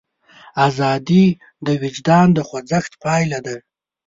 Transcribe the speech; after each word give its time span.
ازادي 0.67 1.25
د 1.65 1.67
وجدان 1.81 2.27
د 2.33 2.39
خوځښت 2.47 2.91
پایله 3.03 3.39
ده. 3.45 3.55